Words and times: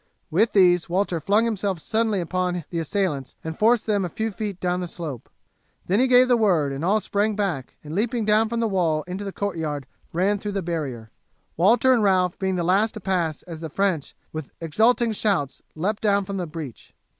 With 0.31 0.53
these 0.53 0.89
Walter 0.89 1.19
flung 1.19 1.45
himself 1.45 1.77
suddenly 1.77 2.21
upon 2.21 2.65
the 2.71 2.79
assailants 2.79 3.35
and 3.43 3.55
forced 3.55 3.85
them 3.85 4.03
a 4.03 4.09
few 4.09 4.31
feet 4.31 4.59
down 4.59 4.79
the 4.79 4.87
slope. 4.87 5.29
Then 5.85 5.99
he 5.99 6.07
gave 6.07 6.27
the 6.27 6.35
word, 6.35 6.73
and 6.73 6.83
all 6.83 6.99
sprang 6.99 7.35
back, 7.35 7.75
and 7.83 7.93
leaping 7.93 8.25
down 8.25 8.49
from 8.49 8.61
the 8.61 8.67
wall 8.67 9.03
into 9.03 9.23
the 9.23 9.31
courtyard 9.31 9.85
ran 10.11 10.39
through 10.39 10.53
the 10.53 10.63
barrier, 10.63 11.11
Walter 11.55 11.93
and 11.93 12.01
Ralph 12.01 12.39
being 12.39 12.55
the 12.55 12.63
last 12.63 12.93
to 12.93 12.99
pass 12.99 13.43
as 13.43 13.59
the 13.59 13.69
French 13.69 14.15
with 14.33 14.51
exulting 14.59 15.11
shouts 15.11 15.61
leapt 15.75 16.01
down 16.01 16.25
from 16.25 16.37
the 16.37 16.47
breach. 16.47 16.95